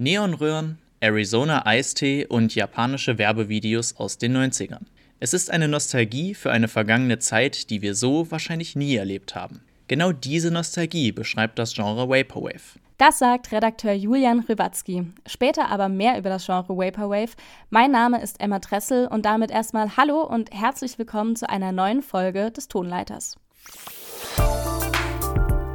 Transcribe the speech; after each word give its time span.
Neonröhren, 0.00 0.78
Arizona 1.00 1.66
Eistee 1.66 2.24
und 2.26 2.54
japanische 2.54 3.18
Werbevideos 3.18 3.96
aus 3.98 4.16
den 4.16 4.34
90ern. 4.34 4.86
Es 5.18 5.34
ist 5.34 5.50
eine 5.50 5.68
Nostalgie 5.68 6.34
für 6.34 6.50
eine 6.50 6.68
vergangene 6.68 7.18
Zeit, 7.18 7.68
die 7.68 7.82
wir 7.82 7.94
so 7.94 8.30
wahrscheinlich 8.30 8.74
nie 8.74 8.96
erlebt 8.96 9.34
haben. 9.34 9.60
Genau 9.88 10.12
diese 10.12 10.50
Nostalgie 10.50 11.12
beschreibt 11.12 11.58
das 11.58 11.74
Genre 11.74 12.08
Vaporwave. 12.08 12.78
Das 12.96 13.18
sagt 13.18 13.52
Redakteur 13.52 13.92
Julian 13.92 14.40
Rywatzki. 14.40 15.04
Später 15.26 15.68
aber 15.68 15.90
mehr 15.90 16.16
über 16.16 16.30
das 16.30 16.46
Genre 16.46 16.78
Vaporwave. 16.78 17.32
Mein 17.68 17.90
Name 17.90 18.22
ist 18.22 18.40
Emma 18.40 18.58
Dressel 18.58 19.06
und 19.06 19.26
damit 19.26 19.50
erstmal 19.50 19.98
Hallo 19.98 20.22
und 20.22 20.50
herzlich 20.50 20.98
willkommen 20.98 21.36
zu 21.36 21.46
einer 21.50 21.72
neuen 21.72 22.00
Folge 22.00 22.50
des 22.50 22.68
Tonleiters. 22.68 23.36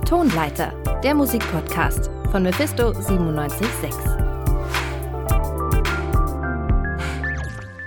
Tonleiter, 0.04 0.73
der 1.04 1.14
Musikpodcast 1.14 2.10
von 2.32 2.44
Mephisto 2.44 2.92
976. 2.92 4.14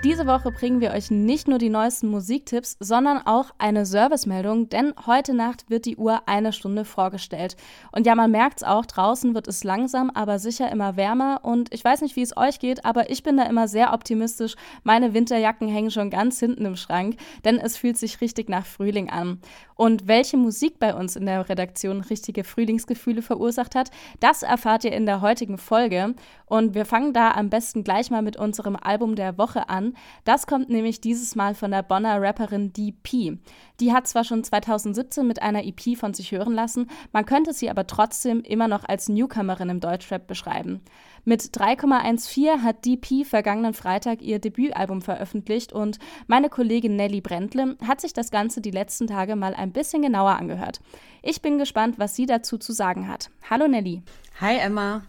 Diese 0.09 0.25
Woche 0.25 0.51
bringen 0.51 0.81
wir 0.81 0.89
euch 0.93 1.11
nicht 1.11 1.47
nur 1.47 1.59
die 1.59 1.69
neuesten 1.69 2.07
Musiktipps, 2.07 2.77
sondern 2.79 3.21
auch 3.27 3.51
eine 3.59 3.85
Servicemeldung, 3.85 4.67
denn 4.67 4.95
heute 5.05 5.35
Nacht 5.35 5.69
wird 5.69 5.85
die 5.85 5.97
Uhr 5.97 6.23
eine 6.25 6.51
Stunde 6.51 6.83
vorgestellt. 6.83 7.55
Und 7.91 8.07
ja, 8.07 8.15
man 8.15 8.31
merkt 8.31 8.57
es 8.57 8.63
auch, 8.63 8.87
draußen 8.87 9.35
wird 9.35 9.47
es 9.47 9.63
langsam, 9.63 10.09
aber 10.09 10.39
sicher 10.39 10.71
immer 10.71 10.97
wärmer. 10.97 11.41
Und 11.43 11.71
ich 11.71 11.85
weiß 11.85 12.01
nicht, 12.01 12.15
wie 12.15 12.23
es 12.23 12.35
euch 12.35 12.57
geht, 12.57 12.85
aber 12.85 13.11
ich 13.11 13.21
bin 13.21 13.37
da 13.37 13.43
immer 13.43 13.67
sehr 13.67 13.93
optimistisch. 13.93 14.55
Meine 14.81 15.13
Winterjacken 15.13 15.67
hängen 15.67 15.91
schon 15.91 16.09
ganz 16.09 16.39
hinten 16.39 16.65
im 16.65 16.75
Schrank, 16.75 17.17
denn 17.45 17.59
es 17.59 17.77
fühlt 17.77 17.97
sich 17.99 18.19
richtig 18.19 18.49
nach 18.49 18.65
Frühling 18.65 19.11
an. 19.11 19.39
Und 19.75 20.07
welche 20.07 20.37
Musik 20.37 20.79
bei 20.79 20.95
uns 20.95 21.15
in 21.17 21.27
der 21.27 21.47
Redaktion 21.47 22.01
richtige 22.01 22.43
Frühlingsgefühle 22.43 23.21
verursacht 23.21 23.75
hat, 23.75 23.91
das 24.19 24.41
erfahrt 24.41 24.85
ihr 24.85 24.91
in 24.91 25.05
der 25.05 25.21
heutigen 25.21 25.59
Folge. 25.59 26.15
Und 26.47 26.73
wir 26.73 26.85
fangen 26.85 27.13
da 27.13 27.31
am 27.31 27.51
besten 27.51 27.83
gleich 27.83 28.09
mal 28.09 28.23
mit 28.23 28.37
unserem 28.37 28.75
Album 28.75 29.15
der 29.15 29.37
Woche 29.37 29.69
an. 29.69 29.93
Das 30.23 30.47
kommt 30.47 30.69
nämlich 30.69 31.01
dieses 31.01 31.35
Mal 31.35 31.55
von 31.55 31.71
der 31.71 31.83
Bonner 31.83 32.21
Rapperin 32.21 32.73
DP. 32.73 33.37
Die 33.79 33.93
hat 33.93 34.07
zwar 34.07 34.23
schon 34.23 34.43
2017 34.43 35.25
mit 35.25 35.41
einer 35.41 35.63
EP 35.65 35.97
von 35.97 36.13
sich 36.13 36.31
hören 36.31 36.53
lassen, 36.53 36.89
man 37.11 37.25
könnte 37.25 37.53
sie 37.53 37.69
aber 37.69 37.87
trotzdem 37.87 38.41
immer 38.41 38.67
noch 38.67 38.83
als 38.83 39.09
Newcomerin 39.09 39.69
im 39.69 39.79
Deutschrap 39.79 40.27
beschreiben. 40.27 40.81
Mit 41.25 41.41
3,14 41.41 42.61
hat 42.63 42.85
DP 42.85 43.25
vergangenen 43.25 43.73
Freitag 43.73 44.21
ihr 44.21 44.39
Debütalbum 44.39 45.01
veröffentlicht 45.01 45.73
und 45.73 45.99
meine 46.27 46.49
Kollegin 46.49 46.95
Nelly 46.95 47.21
Brentle 47.21 47.77
hat 47.85 48.01
sich 48.01 48.13
das 48.13 48.31
Ganze 48.31 48.61
die 48.61 48.71
letzten 48.71 49.07
Tage 49.07 49.35
mal 49.35 49.53
ein 49.53 49.71
bisschen 49.71 50.01
genauer 50.01 50.31
angehört. 50.31 50.79
Ich 51.21 51.41
bin 51.41 51.57
gespannt, 51.57 51.99
was 51.99 52.15
sie 52.15 52.25
dazu 52.25 52.57
zu 52.57 52.73
sagen 52.73 53.07
hat. 53.07 53.29
Hallo 53.49 53.67
Nelly. 53.67 54.01
Hi 54.39 54.57
Emma. 54.57 55.03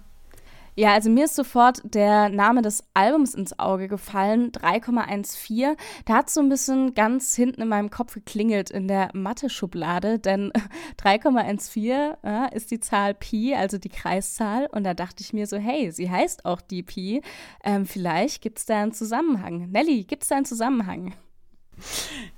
Ja, 0.80 0.94
also 0.94 1.10
mir 1.10 1.26
ist 1.26 1.36
sofort 1.36 1.82
der 1.84 2.30
Name 2.30 2.62
des 2.62 2.82
Albums 2.94 3.34
ins 3.34 3.58
Auge 3.58 3.86
gefallen, 3.86 4.50
3,14. 4.50 5.76
Da 6.06 6.14
hat 6.14 6.30
so 6.30 6.40
ein 6.40 6.48
bisschen 6.48 6.94
ganz 6.94 7.36
hinten 7.36 7.60
in 7.60 7.68
meinem 7.68 7.90
Kopf 7.90 8.14
geklingelt 8.14 8.70
in 8.70 8.88
der 8.88 9.10
Mathe-Schublade, 9.12 10.18
denn 10.18 10.50
3,14 10.98 12.16
ja, 12.24 12.46
ist 12.46 12.70
die 12.70 12.80
Zahl 12.80 13.12
Pi, 13.12 13.54
also 13.54 13.76
die 13.76 13.90
Kreiszahl. 13.90 14.68
Und 14.72 14.84
da 14.84 14.94
dachte 14.94 15.22
ich 15.22 15.34
mir 15.34 15.46
so, 15.46 15.58
hey, 15.58 15.92
sie 15.92 16.10
heißt 16.10 16.46
auch 16.46 16.62
die 16.62 16.82
Pi. 16.82 17.20
Ähm, 17.62 17.84
vielleicht 17.84 18.40
gibt 18.40 18.58
es 18.58 18.64
da 18.64 18.82
einen 18.82 18.92
Zusammenhang. 18.92 19.70
Nelly, 19.70 20.04
gibt 20.04 20.22
es 20.22 20.30
da 20.30 20.36
einen 20.36 20.46
Zusammenhang? 20.46 21.12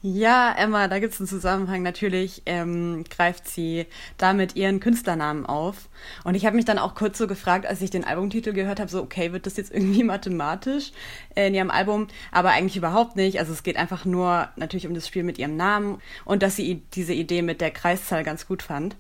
Ja, 0.03 0.53
Emma, 0.57 0.89
da 0.89 0.99
gibt 0.99 1.15
es 1.15 1.21
einen 1.21 1.29
Zusammenhang. 1.29 1.83
Natürlich 1.83 2.43
ähm, 2.47 3.05
greift 3.09 3.49
sie 3.49 3.87
damit 4.19 4.57
ihren 4.57 4.81
Künstlernamen 4.81 5.47
auf. 5.47 5.89
Und 6.25 6.35
ich 6.35 6.45
habe 6.45 6.57
mich 6.57 6.65
dann 6.65 6.79
auch 6.79 6.95
kurz 6.95 7.19
so 7.19 7.27
gefragt, 7.27 7.67
als 7.67 7.81
ich 7.81 7.91
den 7.91 8.05
Albumtitel 8.05 8.53
gehört 8.53 8.81
habe, 8.81 8.91
so, 8.91 9.03
okay, 9.03 9.33
wird 9.33 9.47
das 9.47 9.57
jetzt 9.57 9.73
irgendwie 9.73 10.03
mathematisch 10.05 10.93
äh, 11.35 11.47
in 11.47 11.55
ihrem 11.55 11.71
Album? 11.71 12.09
Aber 12.31 12.51
eigentlich 12.51 12.77
überhaupt 12.77 13.17
nicht. 13.17 13.39
Also 13.39 13.53
es 13.53 13.63
geht 13.63 13.77
einfach 13.77 14.05
nur 14.05 14.49
natürlich 14.57 14.87
um 14.87 14.95
das 14.95 15.07
Spiel 15.07 15.23
mit 15.23 15.39
ihrem 15.39 15.57
Namen 15.57 16.01
und 16.25 16.43
dass 16.43 16.57
sie 16.57 16.83
diese 16.95 17.15
Idee 17.15 17.43
mit 17.43 17.61
der 17.61 17.71
Kreiszahl 17.71 18.25
ganz 18.25 18.47
gut 18.47 18.63
fand. 18.63 18.97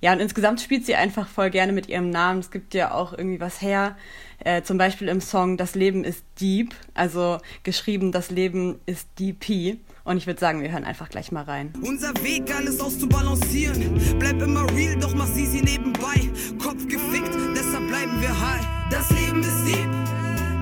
Ja, 0.00 0.12
und 0.12 0.20
insgesamt 0.20 0.60
spielt 0.60 0.86
sie 0.86 0.94
einfach 0.94 1.26
voll 1.28 1.50
gerne 1.50 1.72
mit 1.72 1.88
ihrem 1.88 2.10
Namen. 2.10 2.38
Es 2.40 2.50
gibt 2.50 2.72
ja 2.74 2.92
auch 2.92 3.12
irgendwie 3.12 3.40
was 3.40 3.60
her. 3.60 3.96
Äh, 4.44 4.62
zum 4.62 4.78
Beispiel 4.78 5.08
im 5.08 5.20
Song 5.20 5.56
Das 5.56 5.74
Leben 5.74 6.04
ist 6.04 6.24
Deep, 6.40 6.72
also 6.94 7.38
geschrieben 7.64 8.12
Das 8.12 8.30
Leben 8.30 8.78
ist 8.86 9.08
DP. 9.18 9.78
Und 10.04 10.16
ich 10.16 10.26
würde 10.26 10.38
sagen, 10.38 10.62
wir 10.62 10.70
hören 10.70 10.84
einfach 10.84 11.08
gleich 11.08 11.32
mal 11.32 11.42
rein. 11.42 11.72
Unser 11.82 12.14
Weg, 12.22 12.54
alles 12.54 12.80
auszubalancieren. 12.80 14.00
Bleib 14.18 14.40
immer 14.40 14.70
real, 14.72 14.96
doch 14.96 15.14
mach 15.14 15.26
sie 15.26 15.44
sie 15.44 15.60
nebenbei. 15.60 16.30
Kopf 16.62 16.86
gefickt, 16.86 17.36
deshalb 17.56 17.88
bleiben 17.88 18.20
wir 18.20 18.40
high. 18.40 18.66
Das 18.90 19.10
Leben 19.10 19.40
ist 19.40 19.66
deep, 19.66 19.90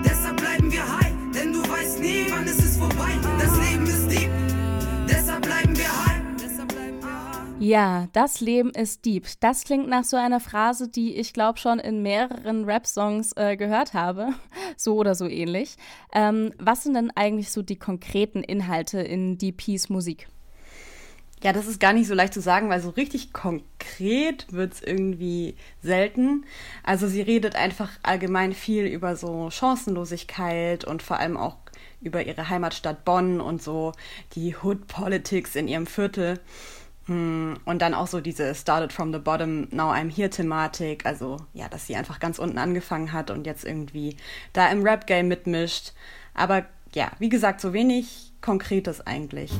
deshalb 0.04 0.36
bleiben 0.38 0.72
wir 0.72 0.82
high. 0.82 1.12
Denn 1.32 1.52
du 1.52 1.60
weißt 1.60 2.00
nie, 2.00 2.26
wann 2.30 2.44
es 2.44 2.58
ist 2.58 2.78
vorbei. 2.78 3.12
Das 3.38 3.52
Leben 3.70 3.86
ist 3.86 4.10
deep, 4.10 4.30
Ja, 7.58 8.08
das 8.12 8.40
Leben 8.40 8.70
ist 8.70 9.06
deep. 9.06 9.26
Das 9.40 9.64
klingt 9.64 9.88
nach 9.88 10.04
so 10.04 10.16
einer 10.18 10.40
Phrase, 10.40 10.88
die 10.88 11.16
ich 11.16 11.32
glaube 11.32 11.58
schon 11.58 11.78
in 11.78 12.02
mehreren 12.02 12.64
Rap-Songs 12.64 13.32
äh, 13.36 13.56
gehört 13.56 13.94
habe. 13.94 14.34
So 14.78 14.96
oder 14.96 15.14
so 15.14 15.26
ähnlich. 15.26 15.76
Ähm, 16.12 16.52
was 16.58 16.82
sind 16.82 16.92
denn 16.94 17.10
eigentlich 17.14 17.50
so 17.50 17.62
die 17.62 17.78
konkreten 17.78 18.42
Inhalte 18.42 19.00
in 19.00 19.38
DPs 19.38 19.88
Musik? 19.88 20.28
Ja, 21.42 21.54
das 21.54 21.66
ist 21.66 21.80
gar 21.80 21.94
nicht 21.94 22.08
so 22.08 22.14
leicht 22.14 22.34
zu 22.34 22.42
sagen, 22.42 22.68
weil 22.68 22.80
so 22.80 22.90
richtig 22.90 23.32
konkret 23.32 24.46
wird 24.50 24.74
es 24.74 24.82
irgendwie 24.82 25.54
selten. 25.82 26.44
Also 26.82 27.08
sie 27.08 27.22
redet 27.22 27.56
einfach 27.56 27.90
allgemein 28.02 28.52
viel 28.52 28.84
über 28.84 29.16
so 29.16 29.48
Chancenlosigkeit 29.50 30.84
und 30.84 31.02
vor 31.02 31.20
allem 31.20 31.38
auch 31.38 31.56
über 32.02 32.26
ihre 32.26 32.50
Heimatstadt 32.50 33.04
Bonn 33.06 33.40
und 33.40 33.62
so 33.62 33.92
die 34.34 34.56
Hood 34.56 34.86
Politics 34.88 35.56
in 35.56 35.68
ihrem 35.68 35.86
Viertel. 35.86 36.38
Hm, 37.06 37.56
und 37.64 37.82
dann 37.82 37.94
auch 37.94 38.08
so 38.08 38.20
diese 38.20 38.54
Started 38.54 38.92
from 38.92 39.12
the 39.12 39.18
bottom, 39.18 39.68
now 39.70 39.92
I'm 39.92 40.10
here 40.10 40.30
Thematik. 40.30 41.06
Also 41.06 41.38
ja, 41.54 41.68
dass 41.68 41.86
sie 41.86 41.96
einfach 41.96 42.18
ganz 42.18 42.38
unten 42.38 42.58
angefangen 42.58 43.12
hat 43.12 43.30
und 43.30 43.46
jetzt 43.46 43.64
irgendwie 43.64 44.16
da 44.52 44.68
im 44.70 44.82
Rap-Game 44.82 45.28
mitmischt. 45.28 45.92
Aber 46.34 46.66
ja, 46.94 47.10
wie 47.18 47.28
gesagt, 47.28 47.60
so 47.60 47.72
wenig 47.72 48.32
Konkretes 48.40 49.06
eigentlich. 49.06 49.52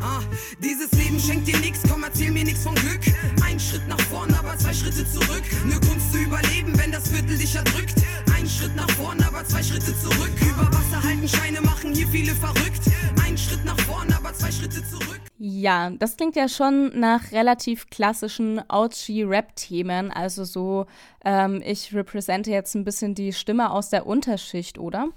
Ah, 0.00 0.20
dieses 0.58 0.90
Leben 0.92 1.20
schenkt 1.20 1.46
dir 1.46 1.58
nichts, 1.58 1.80
komm, 1.88 2.02
erzähl 2.02 2.32
mir 2.32 2.44
nichts 2.44 2.64
von 2.64 2.74
Glück. 2.74 3.00
Ein 3.44 3.60
Schritt 3.60 3.86
nach 3.86 4.00
vorn, 4.00 4.34
aber 4.34 4.58
zwei 4.58 4.72
Schritte 4.72 5.08
zurück. 5.08 5.44
Nur 5.64 5.80
Kunst 5.80 6.12
zu 6.12 6.18
überleben, 6.18 6.76
wenn 6.76 6.90
das 6.90 7.08
Viertel 7.08 7.38
dich 7.38 7.54
erdrückt. 7.54 7.94
Ein 8.36 8.46
Schritt 8.48 8.74
nach 8.74 8.90
vorn, 8.90 9.22
aber 9.22 9.44
zwei 9.44 9.62
Schritte 9.62 9.96
zurück. 10.00 10.32
Über 10.40 10.66
Wasser 10.72 11.02
halten, 11.04 11.28
Scheine 11.28 11.60
machen 11.60 11.94
hier 11.94 12.08
viele 12.08 12.34
verrückt. 12.34 12.82
Ein 13.24 13.38
Schritt 13.38 13.64
nach 13.64 13.78
vorn, 13.80 14.12
aber 14.12 14.34
zwei 14.34 14.50
Schritte 14.50 14.82
zurück. 14.84 15.21
Ja, 15.44 15.90
das 15.90 16.16
klingt 16.16 16.36
ja 16.36 16.48
schon 16.48 16.96
nach 17.00 17.32
relativ 17.32 17.90
klassischen 17.90 18.62
Ouchie-Rap-Themen. 18.70 20.12
Also 20.12 20.44
so, 20.44 20.86
ähm, 21.24 21.60
ich 21.66 21.92
repräsente 21.92 22.52
jetzt 22.52 22.76
ein 22.76 22.84
bisschen 22.84 23.16
die 23.16 23.32
Stimme 23.32 23.72
aus 23.72 23.90
der 23.90 24.06
Unterschicht, 24.06 24.78
oder? 24.78 25.08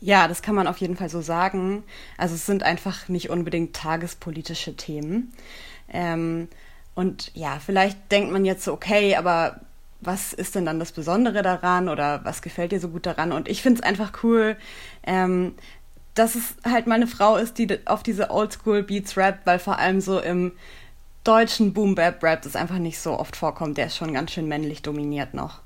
Ja, 0.00 0.28
das 0.28 0.40
kann 0.40 0.54
man 0.54 0.68
auf 0.68 0.78
jeden 0.78 0.94
Fall 0.94 1.08
so 1.08 1.20
sagen. 1.20 1.82
Also 2.16 2.36
es 2.36 2.46
sind 2.46 2.62
einfach 2.62 3.08
nicht 3.08 3.28
unbedingt 3.28 3.74
tagespolitische 3.74 4.76
Themen. 4.76 5.32
Ähm, 5.92 6.46
und 6.94 7.32
ja, 7.34 7.58
vielleicht 7.58 8.12
denkt 8.12 8.30
man 8.30 8.44
jetzt 8.44 8.62
so, 8.62 8.72
okay, 8.72 9.16
aber 9.16 9.62
was 10.00 10.32
ist 10.32 10.54
denn 10.54 10.64
dann 10.64 10.78
das 10.78 10.92
Besondere 10.92 11.42
daran 11.42 11.88
oder 11.88 12.24
was 12.24 12.40
gefällt 12.40 12.70
dir 12.70 12.78
so 12.78 12.90
gut 12.90 13.06
daran? 13.06 13.32
Und 13.32 13.48
ich 13.48 13.62
finde 13.62 13.80
es 13.80 13.84
einfach 13.84 14.22
cool, 14.22 14.56
ähm, 15.02 15.54
dass 16.14 16.34
es 16.34 16.54
halt 16.64 16.86
mal 16.86 16.96
eine 16.96 17.06
Frau 17.06 17.36
ist, 17.36 17.58
die 17.58 17.78
auf 17.86 18.02
diese 18.02 18.30
Oldschool-Beats 18.30 19.16
rappt, 19.16 19.46
weil 19.46 19.58
vor 19.58 19.78
allem 19.78 20.00
so 20.00 20.20
im 20.20 20.52
deutschen 21.24 21.72
Boom-Bap-Rap 21.72 22.42
das 22.42 22.56
einfach 22.56 22.78
nicht 22.78 22.98
so 22.98 23.18
oft 23.18 23.36
vorkommt. 23.36 23.78
Der 23.78 23.86
ist 23.86 23.96
schon 23.96 24.12
ganz 24.12 24.32
schön 24.32 24.48
männlich 24.48 24.82
dominiert 24.82 25.34
noch. 25.34 25.60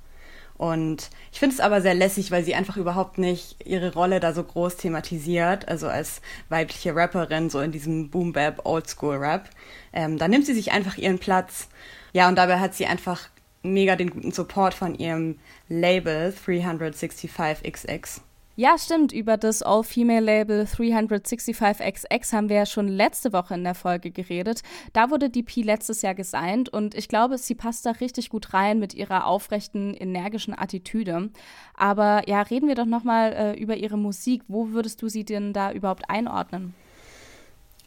Und 0.56 1.10
ich 1.32 1.38
finde 1.38 1.54
es 1.54 1.60
aber 1.60 1.82
sehr 1.82 1.94
lässig, 1.94 2.30
weil 2.30 2.44
sie 2.44 2.54
einfach 2.54 2.76
überhaupt 2.78 3.18
nicht 3.18 3.56
ihre 3.66 3.92
Rolle 3.92 4.20
da 4.20 4.32
so 4.32 4.42
groß 4.42 4.76
thematisiert, 4.76 5.68
also 5.68 5.88
als 5.88 6.22
weibliche 6.48 6.94
Rapperin, 6.94 7.50
so 7.50 7.60
in 7.60 7.72
diesem 7.72 8.08
Boom-Bap, 8.10 8.64
Oldschool-Rap. 8.64 9.50
Ähm, 9.92 10.16
da 10.16 10.28
nimmt 10.28 10.46
sie 10.46 10.54
sich 10.54 10.72
einfach 10.72 10.96
ihren 10.96 11.18
Platz. 11.18 11.68
Ja, 12.12 12.28
und 12.28 12.36
dabei 12.36 12.58
hat 12.58 12.74
sie 12.74 12.86
einfach 12.86 13.28
mega 13.62 13.96
den 13.96 14.10
guten 14.10 14.32
Support 14.32 14.72
von 14.72 14.94
ihrem 14.94 15.38
Label 15.68 16.32
365XX. 16.46 18.20
Ja, 18.58 18.78
stimmt. 18.78 19.12
Über 19.12 19.36
das 19.36 19.62
All-Female-Label 19.62 20.62
365XX 20.62 22.32
haben 22.32 22.48
wir 22.48 22.56
ja 22.56 22.64
schon 22.64 22.88
letzte 22.88 23.34
Woche 23.34 23.52
in 23.52 23.64
der 23.64 23.74
Folge 23.74 24.10
geredet. 24.10 24.62
Da 24.94 25.10
wurde 25.10 25.28
DP 25.28 25.62
letztes 25.62 26.00
Jahr 26.00 26.14
gesigned 26.14 26.70
und 26.70 26.94
ich 26.94 27.08
glaube, 27.08 27.36
sie 27.36 27.54
passt 27.54 27.84
da 27.84 27.90
richtig 27.90 28.30
gut 28.30 28.54
rein 28.54 28.78
mit 28.78 28.94
ihrer 28.94 29.26
aufrechten, 29.26 29.92
energischen 29.92 30.58
Attitüde. 30.58 31.28
Aber 31.74 32.26
ja, 32.26 32.40
reden 32.40 32.66
wir 32.66 32.76
doch 32.76 32.86
nochmal 32.86 33.34
äh, 33.34 33.60
über 33.60 33.76
ihre 33.76 33.98
Musik. 33.98 34.42
Wo 34.48 34.70
würdest 34.70 35.02
du 35.02 35.08
sie 35.08 35.26
denn 35.26 35.52
da 35.52 35.70
überhaupt 35.70 36.08
einordnen? 36.08 36.74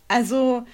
Also, 0.07 0.65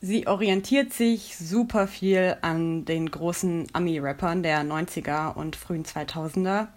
sie 0.00 0.26
orientiert 0.26 0.92
sich 0.92 1.36
super 1.36 1.86
viel 1.86 2.36
an 2.40 2.84
den 2.84 3.10
großen 3.10 3.66
Ami-Rappern 3.72 4.42
der 4.42 4.62
90er 4.62 5.34
und 5.34 5.56
frühen 5.56 5.84
2000er. 5.84 6.68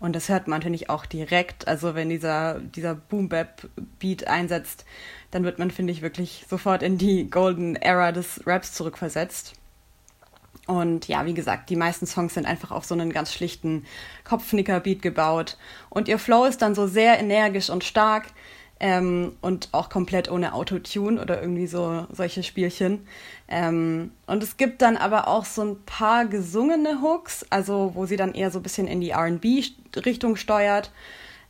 Und 0.00 0.16
das 0.16 0.28
hört 0.28 0.48
man 0.48 0.58
natürlich 0.58 0.90
auch 0.90 1.06
direkt. 1.06 1.68
Also 1.68 1.94
wenn 1.94 2.08
dieser, 2.08 2.60
dieser 2.60 2.94
Boom-Bap-Beat 2.94 4.26
einsetzt, 4.26 4.84
dann 5.30 5.44
wird 5.44 5.58
man, 5.58 5.70
finde 5.70 5.92
ich, 5.92 6.02
wirklich 6.02 6.44
sofort 6.48 6.82
in 6.82 6.98
die 6.98 7.30
Golden 7.30 7.76
Era 7.76 8.10
des 8.10 8.46
Raps 8.46 8.72
zurückversetzt. 8.72 9.54
Und 10.66 11.08
ja, 11.08 11.24
wie 11.26 11.34
gesagt, 11.34 11.70
die 11.70 11.76
meisten 11.76 12.06
Songs 12.06 12.34
sind 12.34 12.46
einfach 12.46 12.70
auf 12.70 12.84
so 12.84 12.94
einen 12.94 13.12
ganz 13.12 13.32
schlichten 13.32 13.84
Kopfnicker-Beat 14.24 15.02
gebaut. 15.02 15.56
Und 15.88 16.08
ihr 16.08 16.18
Flow 16.18 16.44
ist 16.44 16.62
dann 16.62 16.74
so 16.74 16.86
sehr 16.86 17.18
energisch 17.18 17.70
und 17.70 17.84
stark 17.84 18.26
ähm, 18.82 19.36
und 19.40 19.68
auch 19.70 19.88
komplett 19.88 20.30
ohne 20.30 20.54
Autotune 20.54 21.22
oder 21.22 21.40
irgendwie 21.40 21.68
so 21.68 22.06
solche 22.10 22.42
Spielchen. 22.42 23.06
Ähm, 23.48 24.10
und 24.26 24.42
es 24.42 24.56
gibt 24.56 24.82
dann 24.82 24.96
aber 24.96 25.28
auch 25.28 25.44
so 25.44 25.62
ein 25.62 25.84
paar 25.86 26.26
gesungene 26.26 27.00
Hooks, 27.00 27.46
also 27.48 27.92
wo 27.94 28.06
sie 28.06 28.16
dann 28.16 28.34
eher 28.34 28.50
so 28.50 28.58
ein 28.58 28.62
bisschen 28.64 28.88
in 28.88 29.00
die 29.00 29.12
RB-Richtung 29.12 30.34
steuert. 30.34 30.90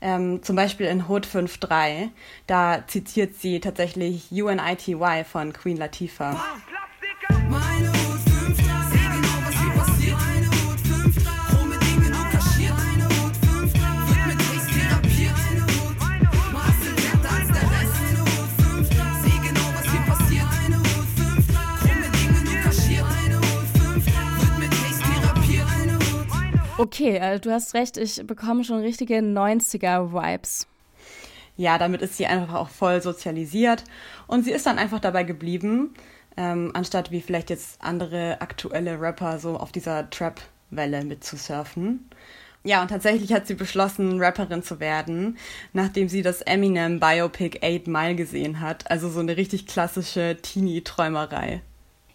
Ähm, 0.03 0.43
zum 0.43 0.57
Beispiel 0.57 0.87
in 0.87 1.09
Hood 1.09 1.27
5.3, 1.27 2.11
da 2.47 2.85
zitiert 2.87 3.37
sie 3.37 3.61
tatsächlich 3.61 4.31
UNITY 4.31 4.97
von 5.25 5.53
Queen 5.53 5.77
Latifah. 5.77 6.39
Meine 7.49 8.02
Okay, 26.83 27.21
also 27.21 27.41
du 27.41 27.53
hast 27.53 27.75
recht, 27.75 27.97
ich 27.97 28.27
bekomme 28.27 28.65
schon 28.65 28.81
richtige 28.81 29.19
90er-Vibes. 29.19 30.67
Ja, 31.57 31.79
damit 31.79 32.03
ist 32.03 32.17
sie 32.17 32.27
einfach 32.27 32.55
auch 32.55 32.71
voll 32.71 33.01
sozialisiert 33.01 33.85
und 34.27 34.45
sie 34.45 34.51
ist 34.51 34.67
dann 34.67 34.81
einfach 34.81 34.99
dabei 34.99 35.23
geblieben, 35.23 35.95
ähm, 36.37 36.73
anstatt 36.75 37.13
wie 37.13 37.21
vielleicht 37.21 37.51
jetzt 37.51 37.81
andere 37.81 38.41
aktuelle 38.41 39.01
Rapper 39.01 39.39
so 39.39 39.59
auf 39.59 39.71
dieser 39.71 40.11
Trap-Welle 40.11 41.05
mitzusurfen. 41.05 42.11
Ja, 42.65 42.83
und 42.83 42.89
tatsächlich 42.89 43.33
hat 43.33 43.47
sie 43.47 43.55
beschlossen, 43.55 44.21
Rapperin 44.21 44.65
zu 44.65 44.81
werden, 44.81 45.39
nachdem 45.73 46.09
sie 46.09 46.23
das 46.23 46.41
Eminem 46.41 46.99
Biopic 46.99 47.61
8 47.63 47.87
Mile 47.87 48.17
gesehen 48.17 48.59
hat. 48.59 48.91
Also 48.91 49.09
so 49.09 49.21
eine 49.21 49.37
richtig 49.37 49.69
klassische 49.69 50.37
Teenie-Träumerei. 50.43 51.63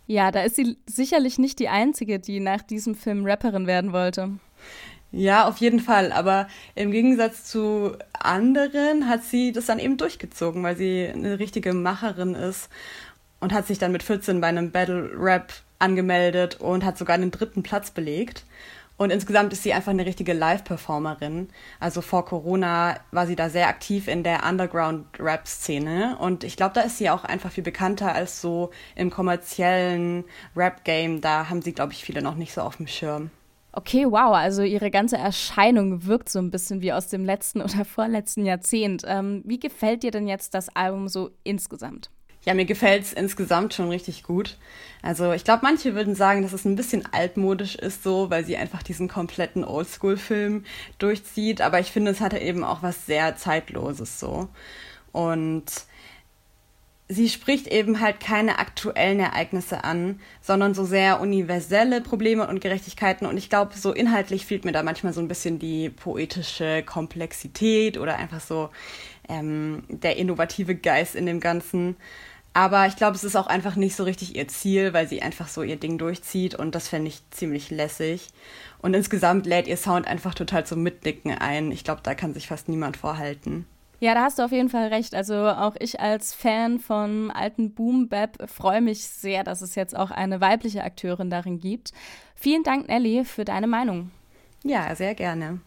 Ja, 0.08 0.32
da 0.32 0.44
ist 0.44 0.58
sie 0.58 0.76
sicherlich 0.86 1.38
nicht 1.38 1.60
die 1.60 1.70
Einzige, 1.70 2.20
die 2.20 2.42
nach 2.42 2.64
diesem 2.64 2.96
Film 2.96 3.26
Rapperin 3.26 3.66
werden 3.66 3.94
wollte. 3.94 4.40
Ja, 5.12 5.48
auf 5.48 5.58
jeden 5.58 5.80
Fall. 5.80 6.12
Aber 6.12 6.48
im 6.76 6.92
Gegensatz 6.92 7.46
zu 7.46 7.96
anderen 8.14 9.08
hat 9.08 9.24
sie 9.24 9.52
das 9.52 9.68
dann 9.68 9.80
eben 9.80 9.98
durchgezogen, 9.98 10.64
weil 10.64 10.76
sie 10.76 11.08
eine 11.08 11.40
richtige 11.40 11.74
Macherin 11.74 12.36
ist 12.36 12.70
und 13.40 13.54
hat 13.54 13.68
sich 13.68 13.80
dann 13.80 13.92
mit 13.92 14.04
14 14.04 14.42
bei 14.42 14.48
einem 14.48 14.72
Battle 14.72 15.12
Rap 15.16 15.54
angemeldet 15.80 16.60
und 16.60 16.84
hat 16.84 16.98
sogar 16.98 17.18
den 17.18 17.32
dritten 17.32 17.64
Platz 17.64 17.92
belegt. 17.92 18.44
Und 18.98 19.12
insgesamt 19.12 19.54
ist 19.54 19.62
sie 19.62 19.74
einfach 19.74 19.92
eine 19.92 20.08
richtige 20.08 20.34
Live-Performerin. 20.34 21.50
Also 21.80 22.02
vor 22.02 22.26
Corona 22.26 23.00
war 23.12 23.28
sie 23.28 23.36
da 23.36 23.48
sehr 23.50 23.68
aktiv 23.68 24.08
in 24.08 24.24
der 24.24 24.44
Underground-Rap-Szene. 24.44 26.18
Und 26.20 26.44
ich 26.44 26.58
glaube, 26.58 26.74
da 26.74 26.82
ist 26.82 26.98
sie 26.98 27.12
auch 27.12 27.24
einfach 27.24 27.52
viel 27.52 27.64
bekannter 27.64 28.14
als 28.14 28.42
so 28.42 28.72
im 28.96 29.12
kommerziellen 29.12 30.26
Rap-Game. 30.56 31.22
Da 31.22 31.48
haben 31.48 31.62
sie, 31.62 31.74
glaube 31.74 31.94
ich, 31.94 32.04
viele 32.04 32.24
noch 32.24 32.36
nicht 32.36 32.54
so 32.54 32.62
auf 32.62 32.78
dem 32.78 32.88
Schirm. 32.88 33.30
Okay, 33.78 34.08
wow, 34.08 34.34
also 34.34 34.64
ihre 34.64 34.90
ganze 34.90 35.18
Erscheinung 35.18 36.08
wirkt 36.08 36.30
so 36.30 36.40
ein 36.40 36.50
bisschen 36.50 36.82
wie 36.82 36.94
aus 36.94 37.10
dem 37.10 37.24
letzten 37.24 37.62
oder 37.62 37.86
vorletzten 37.86 38.44
Jahrzehnt. 38.44 39.04
Ähm, 39.06 39.44
wie 39.46 39.60
gefällt 39.60 40.02
dir 40.02 40.10
denn 40.10 40.28
jetzt 40.28 40.56
das 40.56 40.76
Album 40.76 41.08
so 41.08 41.30
insgesamt? 41.44 42.10
Ja, 42.44 42.56
mir 42.56 42.66
gefällt 42.66 43.04
es 43.04 43.14
insgesamt 43.14 43.76
schon 43.76 43.90
richtig 43.90 44.24
gut. 44.24 44.58
Also 45.04 45.32
ich 45.32 45.44
glaube, 45.44 45.60
manche 45.62 45.94
würden 45.94 46.16
sagen, 46.16 46.42
dass 46.42 46.54
es 46.54 46.66
ein 46.66 46.76
bisschen 46.76 47.08
altmodisch 47.12 47.76
ist, 47.76 48.02
so, 48.02 48.32
weil 48.32 48.44
sie 48.46 48.58
einfach 48.58 48.82
diesen 48.82 49.08
kompletten 49.08 49.64
Oldschool-Film 49.64 50.66
durchzieht. 50.98 51.62
Aber 51.62 51.80
ich 51.80 51.92
finde, 51.92 52.10
es 52.10 52.20
hatte 52.20 52.40
eben 52.40 52.64
auch 52.64 52.82
was 52.82 53.06
sehr 53.06 53.36
Zeitloses 53.36 54.20
so. 54.20 54.50
Und 55.12 55.66
sie 57.10 57.30
spricht 57.30 57.68
eben 57.68 58.02
halt 58.02 58.20
keine 58.20 58.60
aktuellen 58.60 59.20
Ereignisse 59.20 59.84
an, 59.84 60.20
sondern 60.42 60.74
so 60.74 60.84
sehr 60.84 61.22
universelle 61.22 62.02
Probleme 62.02 62.48
und 62.48 62.60
Gerechtigkeiten. 62.60 63.26
Und 63.26 63.38
ich 63.38 63.50
glaube, 63.50 63.76
so 63.76 63.94
inhaltlich 63.94 64.46
fehlt 64.46 64.66
mir 64.66 64.74
da 64.74 64.84
manchmal 64.84 65.14
so 65.14 65.22
ein 65.22 65.28
bisschen 65.28 65.60
die 65.60 65.90
poetische 65.90 66.84
Komplexität 66.84 67.98
oder 67.98 68.18
einfach 68.18 68.42
so 68.42 68.70
ähm, 69.30 69.84
der 69.88 70.18
innovative 70.18 70.76
Geist 70.76 71.16
in 71.16 71.26
dem 71.26 71.40
Ganzen. 71.40 71.96
Aber 72.54 72.88
ich 72.88 72.96
glaube, 72.96 73.16
es 73.16 73.24
ist 73.24 73.36
auch 73.36 73.48
einfach 73.48 73.76
nicht 73.76 73.96
so 73.96 74.04
richtig 74.04 74.36
ihr 74.36 74.48
Ziel, 74.48 74.92
weil 74.92 75.08
sie 75.08 75.22
einfach 75.22 75.48
so 75.48 75.62
ihr 75.62 75.76
Ding 75.76 75.98
durchzieht 75.98 76.56
und 76.56 76.74
das 76.74 76.90
fände 76.90 77.10
ich 77.10 77.22
ziemlich 77.30 77.70
lässig. 77.70 78.30
Und 78.82 78.96
insgesamt 78.96 79.46
lädt 79.46 79.68
ihr 79.68 79.78
Sound 79.78 80.08
einfach 80.08 80.34
total 80.34 80.66
zum 80.66 80.82
Mitnicken 80.82 81.32
ein. 81.32 81.72
Ich 81.72 81.84
glaube, 81.84 82.02
da 82.04 82.16
kann 82.16 82.34
sich 82.34 82.48
fast 82.48 82.68
niemand 82.68 82.98
vorhalten. 82.98 83.66
Ja, 84.00 84.14
da 84.14 84.24
hast 84.24 84.38
du 84.38 84.44
auf 84.44 84.52
jeden 84.52 84.70
Fall 84.70 84.88
recht. 84.88 85.16
Also 85.16 85.34
auch 85.34 85.76
ich 85.80 86.00
als 86.00 86.34
Fan 86.34 86.80
von 86.80 87.32
alten 87.32 87.74
Boom 87.74 88.10
Bap 88.10 88.50
freue 88.50 88.82
mich 88.82 89.08
sehr, 89.08 89.44
dass 89.44 89.62
es 89.62 89.76
jetzt 89.76 89.98
auch 89.98 90.12
eine 90.12 90.40
weibliche 90.40 90.84
Akteurin 90.84 91.30
darin 91.30 91.60
gibt. 91.60 91.92
Vielen 92.36 92.64
Dank, 92.64 92.88
Nelly, 92.88 93.26
für 93.26 93.44
deine 93.44 93.68
Meinung. 93.68 94.12
Ja, 94.64 94.94
sehr 94.96 95.16
gerne. 95.16 95.62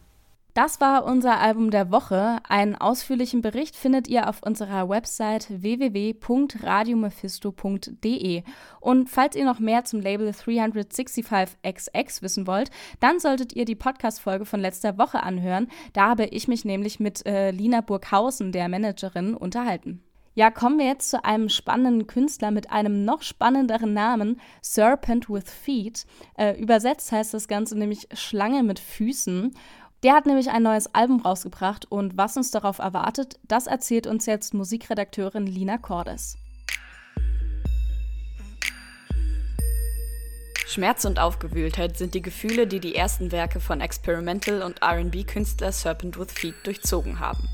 Das 0.53 0.81
war 0.81 1.05
unser 1.05 1.39
Album 1.39 1.71
der 1.71 1.91
Woche. 1.91 2.39
Einen 2.49 2.75
ausführlichen 2.75 3.41
Bericht 3.41 3.77
findet 3.77 4.09
ihr 4.09 4.27
auf 4.27 4.43
unserer 4.43 4.89
Website 4.89 5.47
www.radiomephisto.de. 5.49 8.43
Und 8.81 9.09
falls 9.09 9.37
ihr 9.37 9.45
noch 9.45 9.59
mehr 9.59 9.85
zum 9.85 10.01
Label 10.01 10.27
365XX 10.29 12.21
wissen 12.21 12.47
wollt, 12.47 12.69
dann 12.99 13.21
solltet 13.21 13.53
ihr 13.53 13.63
die 13.63 13.75
Podcast-Folge 13.75 14.43
von 14.43 14.59
letzter 14.59 14.97
Woche 14.97 15.23
anhören. 15.23 15.69
Da 15.93 16.09
habe 16.09 16.25
ich 16.25 16.49
mich 16.49 16.65
nämlich 16.65 16.99
mit 16.99 17.25
äh, 17.25 17.51
Lina 17.51 17.79
Burghausen, 17.79 18.51
der 18.51 18.67
Managerin, 18.67 19.35
unterhalten. 19.35 20.03
Ja, 20.33 20.49
kommen 20.49 20.79
wir 20.79 20.85
jetzt 20.85 21.09
zu 21.09 21.25
einem 21.25 21.49
spannenden 21.49 22.07
Künstler 22.07 22.51
mit 22.51 22.71
einem 22.71 23.03
noch 23.03 23.21
spannenderen 23.21 23.93
Namen, 23.93 24.39
Serpent 24.61 25.29
with 25.29 25.51
Feet. 25.51 26.05
Äh, 26.37 26.57
übersetzt 26.57 27.11
heißt 27.11 27.33
das 27.33 27.49
Ganze 27.49 27.77
nämlich 27.77 28.07
Schlange 28.13 28.63
mit 28.63 28.79
Füßen. 28.79 29.53
Der 30.03 30.13
hat 30.13 30.25
nämlich 30.25 30.49
ein 30.49 30.63
neues 30.63 30.95
Album 30.95 31.21
rausgebracht 31.21 31.85
und 31.91 32.17
was 32.17 32.35
uns 32.35 32.49
darauf 32.49 32.79
erwartet, 32.79 33.39
das 33.47 33.67
erzählt 33.67 34.07
uns 34.07 34.25
jetzt 34.25 34.53
Musikredakteurin 34.53 35.45
Lina 35.45 35.77
Cordes. 35.77 36.37
Schmerz 40.65 41.05
und 41.05 41.19
Aufgewühltheit 41.19 41.97
sind 41.97 42.15
die 42.15 42.21
Gefühle, 42.21 42.65
die 42.65 42.79
die 42.79 42.95
ersten 42.95 43.31
Werke 43.31 43.59
von 43.59 43.79
Experimental- 43.81 44.63
und 44.63 44.81
RB-Künstler 44.81 45.71
Serpent 45.71 46.17
with 46.17 46.31
Feet 46.31 46.55
durchzogen 46.63 47.19
haben. 47.19 47.47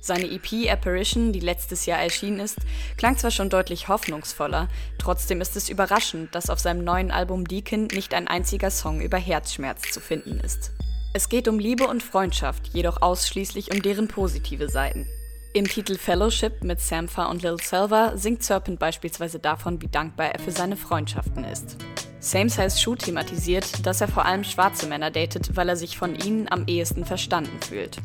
Seine 0.00 0.30
EP 0.30 0.70
Apparition, 0.70 1.32
die 1.32 1.40
letztes 1.40 1.84
Jahr 1.84 1.98
erschienen 1.98 2.40
ist, 2.40 2.58
klang 2.96 3.18
zwar 3.18 3.30
schon 3.30 3.50
deutlich 3.50 3.88
hoffnungsvoller, 3.88 4.68
trotzdem 4.98 5.40
ist 5.40 5.56
es 5.56 5.68
überraschend, 5.68 6.34
dass 6.34 6.48
auf 6.48 6.60
seinem 6.60 6.84
neuen 6.84 7.10
Album 7.10 7.46
Deacon 7.46 7.88
nicht 7.88 8.14
ein 8.14 8.28
einziger 8.28 8.70
Song 8.70 9.00
über 9.00 9.18
Herzschmerz 9.18 9.90
zu 9.90 10.00
finden 10.00 10.40
ist. 10.40 10.70
Es 11.16 11.28
geht 11.28 11.46
um 11.46 11.60
Liebe 11.60 11.86
und 11.86 12.02
Freundschaft, 12.02 12.70
jedoch 12.72 13.00
ausschließlich 13.00 13.72
um 13.72 13.80
deren 13.80 14.08
positive 14.08 14.68
Seiten. 14.68 15.06
Im 15.52 15.64
Titel 15.64 15.96
Fellowship 15.96 16.64
mit 16.64 16.80
Sampha 16.80 17.26
und 17.26 17.40
Lil 17.40 17.56
Selva 17.62 18.16
singt 18.16 18.42
Serpent 18.42 18.80
beispielsweise 18.80 19.38
davon, 19.38 19.80
wie 19.80 19.86
dankbar 19.86 20.34
er 20.34 20.40
für 20.40 20.50
seine 20.50 20.76
Freundschaften 20.76 21.44
ist. 21.44 21.76
Same 22.18 22.50
Size 22.50 22.76
Shoe 22.80 22.96
thematisiert, 22.96 23.86
dass 23.86 24.00
er 24.00 24.08
vor 24.08 24.24
allem 24.24 24.42
schwarze 24.42 24.88
Männer 24.88 25.12
datet, 25.12 25.56
weil 25.56 25.68
er 25.68 25.76
sich 25.76 25.96
von 25.96 26.16
ihnen 26.16 26.50
am 26.50 26.66
ehesten 26.66 27.04
verstanden 27.04 27.60
fühlt. 27.60 27.98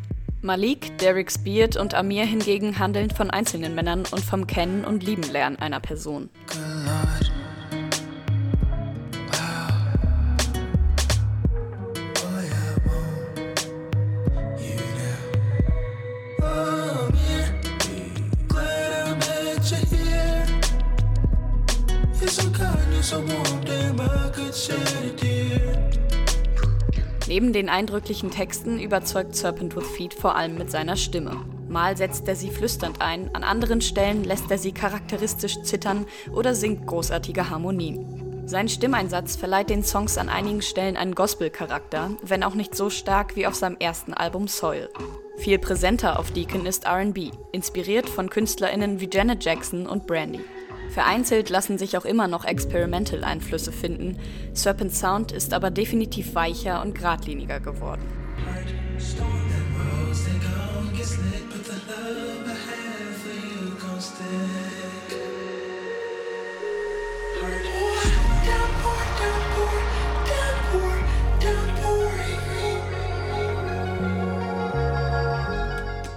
Malik, 0.43 0.95
Derek 0.99 1.33
Beard 1.43 1.77
und 1.77 1.95
Amir 1.95 2.25
hingegen 2.25 2.77
handeln 2.77 3.09
von 3.09 3.31
einzelnen 3.31 3.73
Männern 3.73 4.03
und 4.11 4.23
vom 4.23 4.45
Kennen 4.45 4.85
und 4.85 5.03
Lieben 5.03 5.23
lernen 5.23 5.57
einer 5.57 5.79
Person. 5.79 6.29
Neben 27.39 27.53
den 27.53 27.69
eindrücklichen 27.69 28.31
Texten 28.31 28.81
überzeugt 28.81 29.33
Serpent 29.33 29.73
with 29.73 29.87
Feet 29.87 30.13
vor 30.13 30.35
allem 30.35 30.57
mit 30.57 30.69
seiner 30.69 30.97
Stimme. 30.97 31.37
Mal 31.69 31.95
setzt 31.95 32.27
er 32.27 32.35
sie 32.35 32.49
flüsternd 32.49 32.99
ein, 32.99 33.33
an 33.33 33.45
anderen 33.45 33.79
Stellen 33.79 34.25
lässt 34.25 34.51
er 34.51 34.57
sie 34.57 34.73
charakteristisch 34.73 35.61
zittern 35.61 36.05
oder 36.33 36.53
singt 36.53 36.85
großartige 36.85 37.49
Harmonien. 37.49 38.43
Sein 38.45 38.67
Stimmeinsatz 38.67 39.37
verleiht 39.37 39.69
den 39.69 39.85
Songs 39.85 40.17
an 40.17 40.27
einigen 40.27 40.61
Stellen 40.61 40.97
einen 40.97 41.15
Gospel-Charakter, 41.15 42.11
wenn 42.23 42.43
auch 42.43 42.55
nicht 42.55 42.75
so 42.75 42.89
stark 42.89 43.37
wie 43.37 43.47
auf 43.47 43.55
seinem 43.55 43.77
ersten 43.79 44.13
Album 44.13 44.49
Soil. 44.49 44.89
Viel 45.37 45.59
präsenter 45.59 46.19
auf 46.19 46.31
Deacon 46.31 46.65
ist 46.65 46.85
RB, 46.85 47.31
inspiriert 47.53 48.09
von 48.09 48.29
KünstlerInnen 48.29 48.99
wie 48.99 49.09
Janet 49.09 49.45
Jackson 49.45 49.87
und 49.87 50.07
Brandy. 50.07 50.41
Vereinzelt 50.89 51.49
lassen 51.49 51.77
sich 51.77 51.97
auch 51.97 52.05
immer 52.05 52.27
noch 52.27 52.45
Experimental-Einflüsse 52.45 53.71
finden, 53.71 54.17
Serpent 54.53 54.93
Sound 54.93 55.31
ist 55.31 55.53
aber 55.53 55.69
definitiv 55.69 56.33
weicher 56.33 56.81
und 56.81 56.95
geradliniger 56.95 57.59
geworden. 57.59 58.01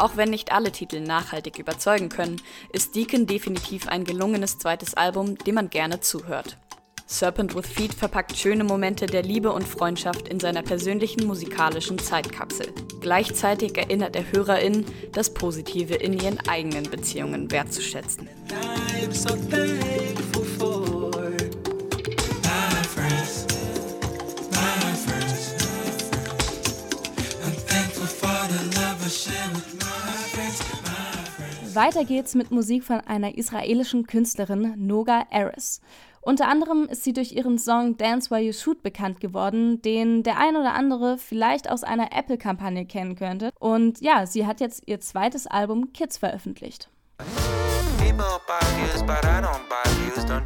Auch 0.03 0.17
wenn 0.17 0.31
nicht 0.31 0.51
alle 0.51 0.73
Titel 0.73 0.99
nachhaltig 0.99 1.61
überzeugen 1.61 2.09
können, 2.09 2.43
ist 2.73 2.97
Deacon 2.97 3.29
definitiv 3.29 3.87
ein 3.87 4.03
gelungenes 4.03 4.59
zweites 4.59 4.95
Album, 4.95 5.39
dem 5.39 5.55
man 5.55 5.71
gerne 5.71 6.01
zuhört. 6.01 6.59
Serpent 7.07 7.55
with 7.55 7.69
Feet 7.69 7.95
verpackt 7.95 8.37
schöne 8.37 8.65
Momente 8.65 9.07
der 9.07 9.23
Liebe 9.23 9.53
und 9.53 9.63
Freundschaft 9.63 10.27
in 10.27 10.41
seiner 10.41 10.63
persönlichen 10.63 11.25
musikalischen 11.25 12.01
Zeitkapsel. 12.01 12.67
Gleichzeitig 13.01 13.79
erinnert 13.79 14.17
er 14.17 14.25
HörerInnen, 14.33 14.87
das 15.13 15.33
Positive 15.33 15.95
in 15.95 16.15
ihren 16.15 16.41
eigenen 16.49 16.91
Beziehungen 16.91 17.53
wertzuschätzen. 17.53 18.29
Weiter 31.75 32.05
geht's 32.05 32.35
mit 32.35 32.51
Musik 32.51 32.85
von 32.85 33.01
einer 33.01 33.37
israelischen 33.37 34.07
Künstlerin, 34.07 34.75
Noga 34.77 35.25
Eris. 35.31 35.81
Unter 36.23 36.49
anderem 36.49 36.87
ist 36.89 37.05
sie 37.05 37.13
durch 37.13 37.33
ihren 37.33 37.59
Song 37.59 37.97
Dance 37.97 38.31
While 38.31 38.43
You 38.43 38.53
Shoot 38.53 38.83
bekannt 38.83 39.21
geworden, 39.21 39.83
den 39.83 40.23
der 40.23 40.39
ein 40.39 40.57
oder 40.57 40.73
andere 40.75 41.19
vielleicht 41.19 41.69
aus 41.69 41.83
einer 41.83 42.13
Apple-Kampagne 42.13 42.87
kennen 42.87 43.17
könnte. 43.17 43.51
Und 43.59 44.01
ja, 44.01 44.25
sie 44.25 44.47
hat 44.47 44.61
jetzt 44.61 44.85
ihr 44.87 45.01
zweites 45.01 45.47
Album 45.47 45.93
Kids 45.93 46.19
veröffentlicht. 46.19 46.89
People 47.99 48.41
buy 48.47 48.63
but 49.07 49.25
I 49.25 49.41
don't 49.41 49.69
buy 49.69 49.83
views. 49.99 50.25
Don't 50.25 50.45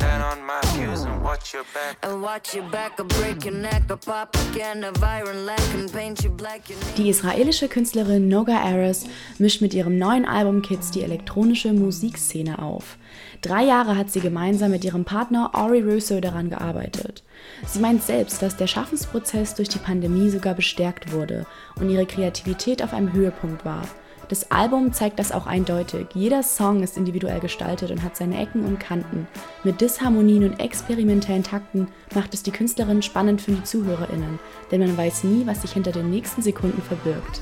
watch 1.46 1.54
your 1.54 1.64
back. 1.74 1.96
And 2.02 2.22
watch 2.22 2.54
your 2.54 2.70
back, 2.70 2.98
I'll 2.98 3.06
break 3.06 3.44
your 3.44 3.54
neck, 3.54 3.82
I'll 3.90 3.96
pop 3.96 4.36
again, 4.50 4.84
a 4.84 4.92
viral 4.92 5.44
lack 5.44 5.74
and 5.74 5.92
paint 5.92 6.22
you 6.24 6.30
black. 6.30 6.62
Die 6.96 7.08
israelische 7.08 7.68
Künstlerin 7.68 8.28
Noga 8.28 8.58
Ares 8.58 9.04
mischt 9.38 9.60
mit 9.60 9.74
ihrem 9.74 9.98
neuen 9.98 10.24
Album 10.24 10.62
Kids 10.62 10.90
die 10.90 11.02
elektronische 11.02 11.72
Musikszene 11.72 12.58
auf. 12.58 12.96
Drei 13.42 13.64
Jahre 13.64 13.96
hat 13.96 14.10
sie 14.10 14.20
gemeinsam 14.20 14.70
mit 14.70 14.84
ihrem 14.84 15.04
Partner 15.04 15.50
Ori 15.54 15.82
Russo 15.82 16.20
daran 16.20 16.50
gearbeitet. 16.50 17.22
Sie 17.66 17.80
meint 17.80 18.02
selbst, 18.02 18.42
dass 18.42 18.56
der 18.56 18.66
Schaffensprozess 18.66 19.54
durch 19.54 19.68
die 19.68 19.78
Pandemie 19.78 20.30
sogar 20.30 20.54
bestärkt 20.54 21.12
wurde 21.12 21.46
und 21.78 21.90
ihre 21.90 22.06
Kreativität 22.06 22.82
auf 22.82 22.92
einem 22.92 23.12
Höhepunkt 23.12 23.64
war. 23.64 23.82
Das 24.28 24.50
Album 24.50 24.92
zeigt 24.92 25.18
das 25.18 25.32
auch 25.32 25.46
eindeutig. 25.46 26.06
Jeder 26.14 26.42
Song 26.42 26.82
ist 26.82 26.96
individuell 26.96 27.40
gestaltet 27.40 27.90
und 27.90 28.02
hat 28.02 28.16
seine 28.16 28.40
Ecken 28.40 28.64
und 28.64 28.80
Kanten. 28.80 29.28
Mit 29.62 29.80
Disharmonien 29.80 30.44
und 30.44 30.60
experimentellen 30.60 31.44
Takten 31.44 31.88
macht 32.14 32.34
es 32.34 32.42
die 32.42 32.50
Künstlerin 32.50 33.02
spannend 33.02 33.40
für 33.40 33.52
die 33.52 33.62
ZuhörerInnen, 33.62 34.38
denn 34.70 34.80
man 34.80 34.96
weiß 34.96 35.24
nie, 35.24 35.46
was 35.46 35.62
sich 35.62 35.72
hinter 35.72 35.92
den 35.92 36.10
nächsten 36.10 36.42
Sekunden 36.42 36.82
verbirgt. 36.82 37.40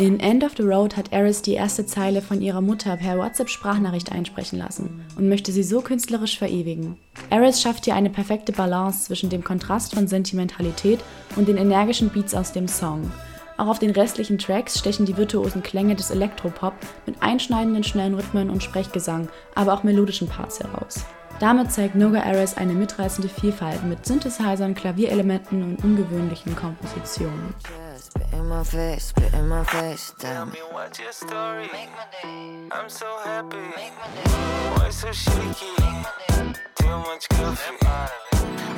In 0.00 0.18
End 0.18 0.42
of 0.42 0.52
the 0.56 0.62
Road 0.62 0.96
hat 0.96 1.12
Eris 1.12 1.42
die 1.42 1.52
erste 1.52 1.84
Zeile 1.84 2.22
von 2.22 2.40
ihrer 2.40 2.62
Mutter 2.62 2.96
per 2.96 3.18
WhatsApp-Sprachnachricht 3.18 4.10
einsprechen 4.10 4.58
lassen 4.58 5.04
und 5.18 5.28
möchte 5.28 5.52
sie 5.52 5.62
so 5.62 5.82
künstlerisch 5.82 6.38
verewigen. 6.38 6.96
Eris 7.28 7.60
schafft 7.60 7.84
hier 7.84 7.94
eine 7.94 8.08
perfekte 8.08 8.52
Balance 8.52 9.04
zwischen 9.04 9.28
dem 9.28 9.44
Kontrast 9.44 9.94
von 9.94 10.08
Sentimentalität 10.08 11.00
und 11.36 11.48
den 11.48 11.58
energischen 11.58 12.08
Beats 12.08 12.34
aus 12.34 12.52
dem 12.52 12.66
Song. 12.66 13.12
Auch 13.60 13.68
auf 13.68 13.78
den 13.78 13.90
restlichen 13.90 14.38
Tracks 14.38 14.78
stechen 14.78 15.04
die 15.04 15.18
virtuosen 15.18 15.62
Klänge 15.62 15.94
des 15.94 16.10
Elektropop 16.10 16.72
mit 17.04 17.22
einschneidenden 17.22 17.84
schnellen 17.84 18.14
Rhythmen 18.14 18.48
und 18.48 18.62
Sprechgesang, 18.62 19.28
aber 19.54 19.74
auch 19.74 19.82
melodischen 19.82 20.28
Parts 20.28 20.60
heraus. 20.60 21.04
Damit 21.40 21.70
zeigt 21.70 21.94
Noga 21.94 22.22
Ares 22.22 22.56
eine 22.56 22.72
mitreißende 22.72 23.28
Vielfalt 23.28 23.84
mit 23.84 24.06
Synthesizern, 24.06 24.74
Klavierelementen 24.74 25.62
und 25.62 25.84
ungewöhnlichen 25.84 26.56
Kompositionen. 26.56 27.54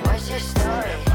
What's 0.04 0.28
your 0.28 0.40
story. 0.40 1.11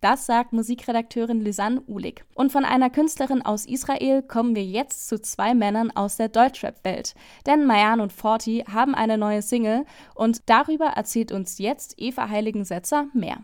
Das 0.00 0.24
sagt 0.24 0.54
Musikredakteurin 0.54 1.42
Lisanne 1.42 1.82
Ulig. 1.82 2.24
Und 2.34 2.52
von 2.52 2.64
einer 2.64 2.88
Künstlerin 2.88 3.44
aus 3.44 3.66
Israel 3.66 4.22
kommen 4.22 4.56
wir 4.56 4.64
jetzt 4.64 5.08
zu 5.08 5.20
zwei 5.20 5.54
Männern 5.54 5.90
aus 5.90 6.16
der 6.16 6.28
Deutschrap-Welt. 6.28 7.14
Denn 7.46 7.66
Mayan 7.66 8.00
und 8.00 8.12
Forti 8.12 8.64
haben 8.72 8.94
eine 8.94 9.18
neue 9.18 9.42
Single 9.42 9.84
und 10.14 10.48
darüber 10.48 10.86
erzählt 10.86 11.32
uns 11.32 11.58
jetzt 11.58 11.94
Eva 11.98 12.30
Heiligensetzer 12.30 13.08
mehr. 13.12 13.38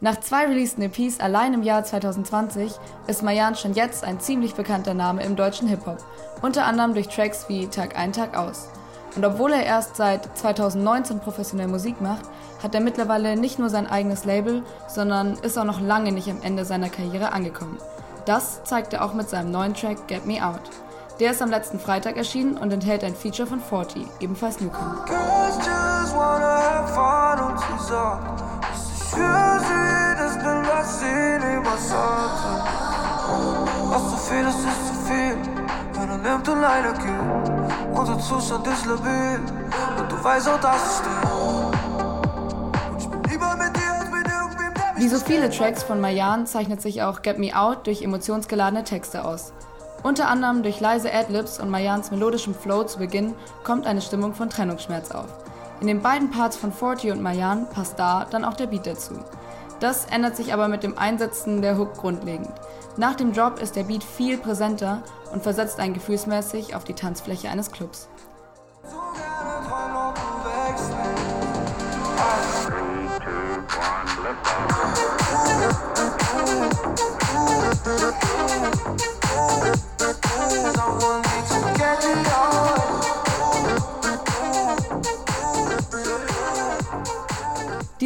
Nach 0.00 0.20
zwei 0.20 0.46
releaseden 0.46 0.84
EPs 0.84 1.20
allein 1.20 1.54
im 1.54 1.62
Jahr 1.62 1.84
2020 1.84 2.72
ist 3.06 3.22
Mayan 3.22 3.54
schon 3.54 3.72
jetzt 3.72 4.04
ein 4.04 4.20
ziemlich 4.20 4.54
bekannter 4.54 4.92
Name 4.92 5.22
im 5.22 5.36
deutschen 5.36 5.68
Hip-Hop. 5.68 6.04
Unter 6.42 6.66
anderem 6.66 6.92
durch 6.92 7.08
Tracks 7.08 7.48
wie 7.48 7.66
Tag 7.68 7.96
ein, 7.96 8.12
Tag 8.12 8.36
aus. 8.36 8.68
Und 9.16 9.24
obwohl 9.24 9.52
er 9.52 9.64
erst 9.64 9.96
seit 9.96 10.36
2019 10.36 11.20
professionell 11.20 11.68
Musik 11.68 12.00
macht, 12.00 12.24
hat 12.64 12.74
er 12.74 12.80
mittlerweile 12.80 13.36
nicht 13.36 13.58
nur 13.58 13.68
sein 13.68 13.86
eigenes 13.86 14.24
Label, 14.24 14.62
sondern 14.88 15.34
ist 15.34 15.58
auch 15.58 15.64
noch 15.64 15.80
lange 15.80 16.12
nicht 16.12 16.30
am 16.30 16.40
Ende 16.42 16.64
seiner 16.64 16.88
Karriere 16.88 17.32
angekommen. 17.32 17.76
Das 18.24 18.64
zeigt 18.64 18.94
er 18.94 19.04
auch 19.04 19.12
mit 19.12 19.28
seinem 19.28 19.50
neuen 19.50 19.74
Track 19.74 20.08
Get 20.08 20.24
Me 20.24 20.44
Out. 20.44 20.62
Der 21.20 21.32
ist 21.32 21.42
am 21.42 21.50
letzten 21.50 21.78
Freitag 21.78 22.16
erschienen 22.16 22.56
und 22.56 22.72
enthält 22.72 23.04
ein 23.04 23.14
Feature 23.14 23.46
von 23.46 23.60
40, 23.60 24.06
ebenfalls 24.20 24.60
Newcomer. 24.60 25.04
Er. 41.74 41.83
Wie 44.96 45.08
so 45.08 45.18
viele 45.18 45.50
Tracks 45.50 45.82
von 45.82 46.00
Mayan 46.00 46.46
zeichnet 46.46 46.80
sich 46.80 47.02
auch 47.02 47.22
Get 47.22 47.36
Me 47.40 47.56
Out 47.56 47.88
durch 47.88 48.02
emotionsgeladene 48.02 48.84
Texte 48.84 49.24
aus. 49.24 49.52
Unter 50.04 50.28
anderem 50.28 50.62
durch 50.62 50.78
leise 50.78 51.12
Adlibs 51.12 51.58
und 51.58 51.68
Mayans 51.68 52.12
melodischem 52.12 52.54
Flow 52.54 52.84
zu 52.84 53.00
Beginn 53.00 53.34
kommt 53.64 53.88
eine 53.88 54.00
Stimmung 54.00 54.34
von 54.34 54.50
Trennungsschmerz 54.50 55.10
auf. 55.10 55.26
In 55.80 55.88
den 55.88 56.00
beiden 56.00 56.30
Parts 56.30 56.56
von 56.56 56.72
Forty 56.72 57.10
und 57.10 57.22
Mayan 57.22 57.68
passt 57.70 57.98
da 57.98 58.24
dann 58.30 58.44
auch 58.44 58.54
der 58.54 58.68
Beat 58.68 58.86
dazu. 58.86 59.14
Das 59.80 60.06
ändert 60.06 60.36
sich 60.36 60.52
aber 60.52 60.68
mit 60.68 60.84
dem 60.84 60.96
Einsetzen 60.96 61.60
der 61.60 61.76
Hook 61.76 61.94
grundlegend. 61.96 62.52
Nach 62.96 63.16
dem 63.16 63.32
Drop 63.32 63.60
ist 63.60 63.74
der 63.74 63.84
Beat 63.84 64.04
viel 64.04 64.38
präsenter 64.38 65.02
und 65.32 65.42
versetzt 65.42 65.80
einen 65.80 65.94
gefühlsmäßig 65.94 66.76
auf 66.76 66.84
die 66.84 66.94
Tanzfläche 66.94 67.48
eines 67.48 67.72
Clubs. 67.72 68.08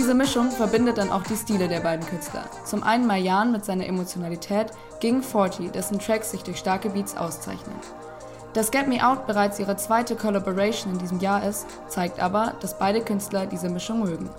Diese 0.08 0.16
Mischung 0.16 0.50
verbindet 0.50 0.96
dann 0.96 1.10
auch 1.10 1.22
die 1.22 1.36
Stile 1.36 1.68
der 1.68 1.80
beiden 1.80 2.06
Künstler. 2.06 2.48
Zum 2.64 2.82
einen 2.82 3.06
Mayan 3.06 3.52
mit 3.52 3.66
seiner 3.66 3.84
Emotionalität, 3.84 4.68
Ging 5.00 5.22
40, 5.22 5.70
dessen 5.70 5.98
Tracks 5.98 6.30
sich 6.30 6.42
durch 6.42 6.56
starke 6.56 6.88
Beats 6.88 7.14
auszeichnen. 7.14 7.76
Dass 8.54 8.70
Get 8.70 8.88
Me 8.88 9.06
Out 9.06 9.26
bereits 9.26 9.58
ihre 9.58 9.76
zweite 9.76 10.16
Collaboration 10.16 10.94
in 10.94 10.98
diesem 10.98 11.20
Jahr 11.20 11.46
ist, 11.46 11.66
zeigt 11.88 12.20
aber, 12.20 12.54
dass 12.62 12.78
beide 12.78 13.02
Künstler 13.02 13.44
diese 13.44 13.68
Mischung 13.68 14.00
mögen. 14.00 14.30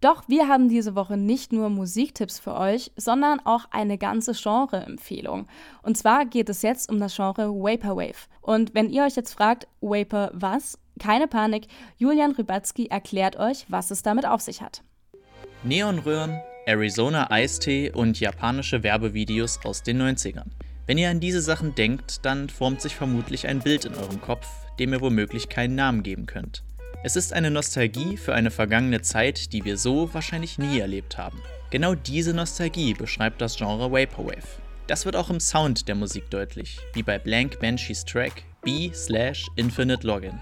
Doch 0.00 0.22
wir 0.26 0.48
haben 0.48 0.70
diese 0.70 0.94
Woche 0.94 1.18
nicht 1.18 1.52
nur 1.52 1.68
Musiktipps 1.68 2.38
für 2.38 2.54
euch, 2.54 2.92
sondern 2.96 3.40
auch 3.44 3.66
eine 3.72 3.98
ganze 3.98 4.32
Genre-Empfehlung. 4.32 5.48
Und 5.82 5.98
zwar 5.98 6.24
geht 6.24 6.48
es 6.48 6.62
jetzt 6.62 6.90
um 6.90 6.98
das 6.98 7.14
Genre 7.14 7.50
Vaporwave. 7.50 8.26
Und 8.40 8.74
wenn 8.74 8.88
ihr 8.88 9.04
euch 9.04 9.16
jetzt 9.16 9.34
fragt, 9.34 9.68
Vapor 9.82 10.30
was? 10.32 10.78
Keine 10.98 11.28
Panik, 11.28 11.66
Julian 11.96 12.32
Rybatzky 12.32 12.86
erklärt 12.86 13.36
euch, 13.36 13.66
was 13.68 13.90
es 13.90 14.02
damit 14.02 14.26
auf 14.26 14.40
sich 14.40 14.62
hat. 14.62 14.82
Neonröhren, 15.64 16.38
Arizona 16.66 17.30
Eistee 17.30 17.90
und 17.90 18.20
japanische 18.20 18.82
Werbevideos 18.82 19.60
aus 19.64 19.82
den 19.82 20.00
90ern. 20.02 20.46
Wenn 20.86 20.98
ihr 20.98 21.10
an 21.10 21.20
diese 21.20 21.40
Sachen 21.40 21.74
denkt, 21.74 22.24
dann 22.24 22.48
formt 22.48 22.80
sich 22.80 22.94
vermutlich 22.94 23.46
ein 23.46 23.60
Bild 23.60 23.84
in 23.84 23.94
eurem 23.94 24.20
Kopf, 24.20 24.46
dem 24.78 24.92
ihr 24.92 25.00
womöglich 25.00 25.48
keinen 25.48 25.74
Namen 25.74 26.02
geben 26.02 26.26
könnt. 26.26 26.62
Es 27.04 27.14
ist 27.14 27.32
eine 27.32 27.50
Nostalgie 27.50 28.16
für 28.16 28.34
eine 28.34 28.50
vergangene 28.50 29.02
Zeit, 29.02 29.52
die 29.52 29.64
wir 29.64 29.76
so 29.76 30.12
wahrscheinlich 30.14 30.58
nie 30.58 30.78
erlebt 30.78 31.16
haben. 31.16 31.40
Genau 31.70 31.94
diese 31.94 32.32
Nostalgie 32.32 32.94
beschreibt 32.94 33.40
das 33.40 33.56
Genre 33.56 33.92
Vaporwave. 33.92 34.60
Das 34.86 35.04
wird 35.04 35.16
auch 35.16 35.28
im 35.28 35.38
Sound 35.38 35.86
der 35.86 35.94
Musik 35.94 36.30
deutlich, 36.30 36.78
wie 36.94 37.02
bei 37.02 37.18
Blank 37.18 37.60
Banshees 37.60 38.04
Track 38.04 38.42
B 38.62 38.90
slash 38.94 39.46
Infinite 39.56 40.06
Login. 40.06 40.40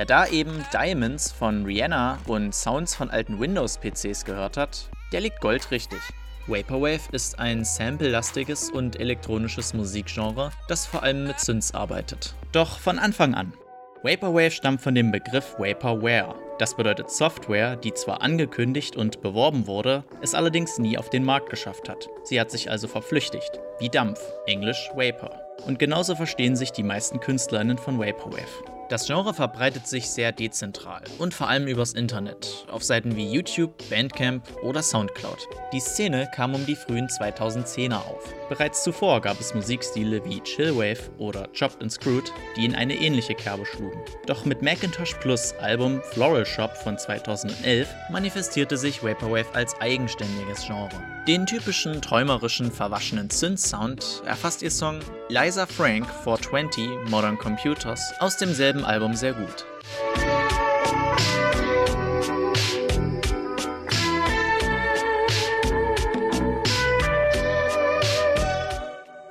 Wer 0.00 0.06
da 0.06 0.26
eben 0.28 0.64
Diamonds 0.72 1.30
von 1.30 1.66
Rihanna 1.66 2.20
und 2.26 2.54
Sounds 2.54 2.94
von 2.94 3.10
alten 3.10 3.38
Windows-PCs 3.38 4.24
gehört 4.24 4.56
hat, 4.56 4.88
der 5.12 5.20
liegt 5.20 5.40
goldrichtig. 5.40 5.98
Vaporwave 6.46 7.02
ist 7.12 7.38
ein 7.38 7.66
sample-lastiges 7.66 8.70
und 8.70 8.98
elektronisches 8.98 9.74
Musikgenre, 9.74 10.52
das 10.68 10.86
vor 10.86 11.02
allem 11.02 11.24
mit 11.24 11.38
Synths 11.38 11.74
arbeitet. 11.74 12.34
Doch 12.52 12.78
von 12.78 12.98
Anfang 12.98 13.34
an. 13.34 13.52
Vaporwave 14.02 14.52
stammt 14.52 14.80
von 14.80 14.94
dem 14.94 15.12
Begriff 15.12 15.56
Vaporware. 15.58 16.34
Das 16.60 16.74
bedeutet 16.74 17.10
Software, 17.10 17.74
die 17.74 17.94
zwar 17.94 18.20
angekündigt 18.20 18.94
und 18.94 19.22
beworben 19.22 19.66
wurde, 19.66 20.04
es 20.20 20.34
allerdings 20.34 20.78
nie 20.78 20.98
auf 20.98 21.08
den 21.08 21.24
Markt 21.24 21.48
geschafft 21.48 21.88
hat. 21.88 22.10
Sie 22.22 22.38
hat 22.38 22.50
sich 22.50 22.70
also 22.70 22.86
verflüchtigt, 22.86 23.58
wie 23.78 23.88
Dampf, 23.88 24.20
englisch 24.44 24.90
Vapor. 24.94 25.40
Und 25.66 25.78
genauso 25.78 26.14
verstehen 26.14 26.56
sich 26.56 26.70
die 26.70 26.82
meisten 26.82 27.18
KünstlerInnen 27.18 27.78
von 27.78 27.98
Vaporwave. 27.98 28.79
Das 28.90 29.06
Genre 29.06 29.32
verbreitet 29.32 29.86
sich 29.86 30.10
sehr 30.10 30.32
dezentral 30.32 31.04
und 31.18 31.32
vor 31.32 31.48
allem 31.48 31.68
übers 31.68 31.92
Internet, 31.92 32.66
auf 32.68 32.82
Seiten 32.82 33.14
wie 33.14 33.30
YouTube, 33.30 33.72
Bandcamp 33.88 34.42
oder 34.64 34.82
Soundcloud. 34.82 35.46
Die 35.72 35.78
Szene 35.78 36.28
kam 36.34 36.56
um 36.56 36.66
die 36.66 36.74
frühen 36.74 37.06
2010er 37.06 37.98
auf. 37.98 38.34
Bereits 38.48 38.82
zuvor 38.82 39.20
gab 39.20 39.38
es 39.38 39.54
Musikstile 39.54 40.24
wie 40.24 40.40
Chillwave 40.40 41.08
oder 41.18 41.48
Chopped 41.56 41.80
and 41.80 41.92
Screwed, 41.92 42.32
die 42.56 42.64
in 42.64 42.74
eine 42.74 42.96
ähnliche 42.96 43.36
Kerbe 43.36 43.64
schlugen. 43.64 44.00
Doch 44.26 44.44
mit 44.44 44.60
Macintosh 44.60 45.14
Plus 45.20 45.54
Album 45.60 46.02
Floral 46.10 46.44
Shop 46.44 46.76
von 46.76 46.98
2011 46.98 47.88
manifestierte 48.10 48.76
sich 48.76 49.04
Vaporwave 49.04 49.54
als 49.54 49.80
eigenständiges 49.80 50.66
Genre. 50.66 51.00
Den 51.28 51.44
typischen 51.44 52.00
träumerischen, 52.00 52.72
verwaschenen 52.72 53.28
Synth-Sound 53.28 54.22
erfasst 54.24 54.62
ihr 54.62 54.70
Song 54.70 55.00
Liza 55.28 55.66
Frank 55.66 56.06
420 56.24 57.10
Modern 57.10 57.36
Computers 57.36 58.14
aus 58.20 58.38
demselben 58.38 58.86
Album 58.86 59.14
sehr 59.14 59.34
gut. 59.34 59.66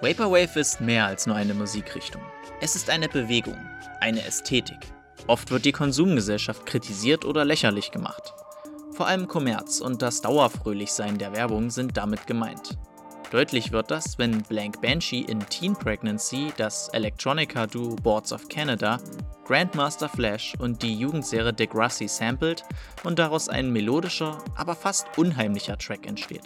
Vaporwave 0.01 0.59
ist 0.59 0.79
mehr 0.79 1.07
als 1.07 1.25
nur 1.25 1.35
eine 1.35 1.55
Musikrichtung. 1.55 2.21
Es 2.61 2.75
ist 2.75 2.91
eine 2.91 3.09
Bewegung, 3.09 3.57
eine 3.99 4.23
Ästhetik. 4.23 4.77
Oft 5.25 5.49
wird 5.49 5.65
die 5.65 5.71
Konsumgesellschaft 5.71 6.67
kritisiert 6.67 7.25
oder 7.25 7.45
lächerlich 7.45 7.89
gemacht. 7.89 8.33
Vor 8.99 9.07
allem 9.07 9.29
Kommerz 9.29 9.79
und 9.79 10.01
das 10.01 10.19
Dauerfröhlichsein 10.19 11.17
der 11.17 11.33
Werbung 11.33 11.69
sind 11.69 11.95
damit 11.95 12.27
gemeint. 12.27 12.77
Deutlich 13.31 13.71
wird 13.71 13.91
das, 13.91 14.19
wenn 14.19 14.41
Blank 14.41 14.81
Banshee 14.81 15.21
in 15.21 15.39
Teen 15.39 15.73
Pregnancy 15.73 16.51
das 16.57 16.89
Electronica-Duo 16.89 17.95
Boards 17.95 18.33
of 18.33 18.49
Canada, 18.49 18.99
Grandmaster 19.45 20.09
Flash 20.09 20.53
und 20.59 20.83
die 20.83 20.99
Jugendserie 20.99 21.53
Degrassi 21.53 22.09
sampled 22.09 22.65
und 23.05 23.19
daraus 23.19 23.47
ein 23.47 23.71
melodischer, 23.71 24.37
aber 24.57 24.75
fast 24.75 25.07
unheimlicher 25.17 25.77
Track 25.77 26.05
entsteht. 26.05 26.43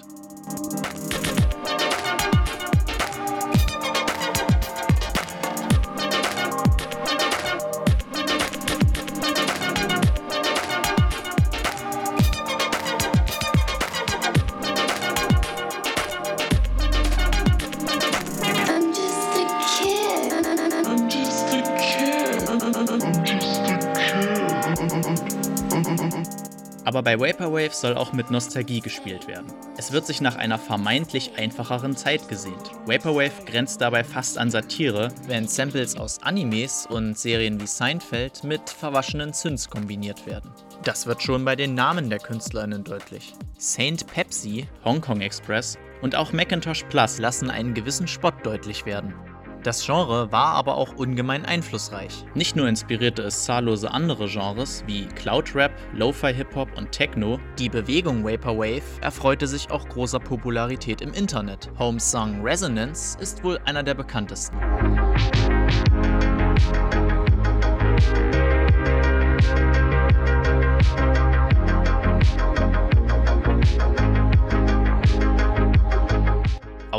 Aber 26.93 27.01
bei 27.01 27.19
Vaporwave 27.19 27.73
soll 27.73 27.95
auch 27.95 28.13
mit 28.13 28.29
Nostalgie 28.29 28.79
gespielt 28.79 29.27
werden. 29.27 29.47
Es 29.77 29.91
wird 29.91 30.05
sich 30.05 30.21
nach 30.21 30.35
einer 30.35 30.59
vermeintlich 30.59 31.31
einfacheren 31.37 31.97
Zeit 31.97 32.29
gesehnt. 32.29 32.69
Vaporwave 32.85 33.45
grenzt 33.47 33.81
dabei 33.81 34.03
fast 34.03 34.37
an 34.37 34.51
Satire, 34.51 35.07
wenn 35.25 35.47
Samples 35.47 35.97
aus 35.97 36.21
Animes 36.21 36.85
und 36.85 37.17
Serien 37.17 37.59
wie 37.59 37.65
Seinfeld 37.65 38.43
mit 38.43 38.69
verwaschenen 38.69 39.33
Synths 39.33 39.71
kombiniert 39.71 40.27
werden. 40.27 40.51
Das 40.83 41.07
wird 41.07 41.23
schon 41.23 41.43
bei 41.43 41.55
den 41.55 41.73
Namen 41.73 42.11
der 42.11 42.19
KünstlerInnen 42.19 42.83
deutlich. 42.83 43.33
Saint 43.57 44.05
Pepsi, 44.05 44.67
Hong 44.85 45.01
Kong 45.01 45.21
Express 45.21 45.79
und 46.03 46.15
auch 46.15 46.31
Macintosh 46.31 46.83
Plus 46.89 47.17
lassen 47.17 47.49
einen 47.49 47.73
gewissen 47.73 48.07
Spott 48.07 48.35
deutlich 48.43 48.85
werden. 48.85 49.15
Das 49.63 49.85
Genre 49.85 50.29
war 50.33 50.55
aber 50.55 50.75
auch 50.75 50.93
ungemein 50.97 51.45
einflussreich. 51.45 52.25
Nicht 52.35 52.57
nur 52.57 52.67
inspirierte 52.67 53.23
es 53.23 53.45
zahllose 53.45 53.89
andere 53.91 54.27
Genres 54.27 54.83
wie 54.87 55.05
Cloud 55.05 55.55
Rap, 55.55 55.71
Lo-Fi 55.93 56.33
Hip-Hop 56.33 56.77
und 56.77 56.91
Techno, 56.91 57.39
die 57.57 57.69
Bewegung 57.69 58.25
Vaporwave 58.25 58.83
erfreute 58.99 59.47
sich 59.47 59.71
auch 59.71 59.87
großer 59.87 60.19
Popularität 60.19 61.01
im 61.01 61.13
Internet. 61.13 61.71
Holmes 61.79 62.11
Song 62.11 62.41
Resonance 62.41 63.17
ist 63.21 63.41
wohl 63.45 63.57
einer 63.63 63.83
der 63.83 63.93
bekanntesten. 63.93 64.57